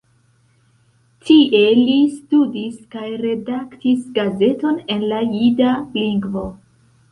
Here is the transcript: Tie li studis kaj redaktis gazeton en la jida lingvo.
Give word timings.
Tie 1.27 1.59
li 1.79 1.97
studis 2.13 2.79
kaj 2.97 3.05
redaktis 3.27 4.01
gazeton 4.17 4.83
en 4.97 5.07
la 5.15 5.23
jida 5.37 5.79
lingvo. 6.03 6.49